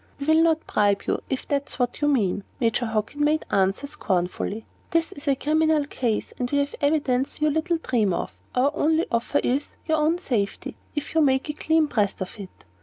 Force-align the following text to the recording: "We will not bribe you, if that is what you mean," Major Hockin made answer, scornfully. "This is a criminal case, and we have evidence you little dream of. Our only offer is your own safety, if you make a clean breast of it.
"We 0.19 0.25
will 0.25 0.41
not 0.41 0.65
bribe 0.65 1.03
you, 1.05 1.21
if 1.29 1.47
that 1.49 1.67
is 1.69 1.75
what 1.77 2.01
you 2.01 2.07
mean," 2.07 2.43
Major 2.59 2.87
Hockin 2.87 3.23
made 3.23 3.45
answer, 3.51 3.85
scornfully. 3.85 4.65
"This 4.89 5.11
is 5.11 5.27
a 5.27 5.35
criminal 5.35 5.85
case, 5.85 6.33
and 6.39 6.49
we 6.49 6.57
have 6.57 6.73
evidence 6.81 7.39
you 7.39 7.51
little 7.51 7.77
dream 7.77 8.11
of. 8.11 8.35
Our 8.55 8.71
only 8.73 9.05
offer 9.11 9.39
is 9.43 9.75
your 9.85 9.99
own 9.99 10.17
safety, 10.17 10.75
if 10.95 11.13
you 11.13 11.21
make 11.21 11.49
a 11.51 11.53
clean 11.53 11.85
breast 11.85 12.19
of 12.19 12.39
it. 12.39 12.65